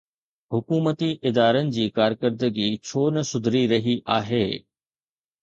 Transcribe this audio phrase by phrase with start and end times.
[0.53, 4.43] حڪومتي ادارن جي ڪارڪردگي ڇو نه سڌري رهي آهي؟